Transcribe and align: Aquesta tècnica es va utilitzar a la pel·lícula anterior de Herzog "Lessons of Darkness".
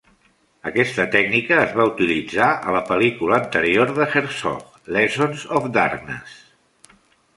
Aquesta 0.69 1.03
tècnica 1.15 1.59
es 1.65 1.75
va 1.79 1.85
utilitzar 1.89 2.47
a 2.71 2.75
la 2.77 2.81
pel·lícula 2.89 3.37
anterior 3.43 3.93
de 4.01 4.09
Herzog 4.15 4.83
"Lessons 4.97 5.45
of 5.61 5.69
Darkness". 5.77 6.41